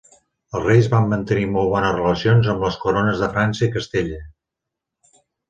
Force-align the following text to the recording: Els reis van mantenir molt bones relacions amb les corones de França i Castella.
Els 0.59 0.63
reis 0.69 0.87
van 0.93 1.03
mantenir 1.11 1.43
molt 1.55 1.69
bones 1.73 1.93
relacions 1.97 2.49
amb 2.55 2.65
les 2.67 2.79
corones 2.87 3.23
de 3.25 3.29
França 3.37 3.63
i 3.69 3.71
Castella. 3.77 4.21